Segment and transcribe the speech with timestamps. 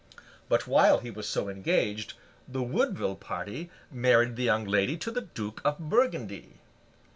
[0.49, 2.15] But, while he was so engaged,
[2.47, 6.55] the Woodville party married the young lady to the Duke of Burgundy!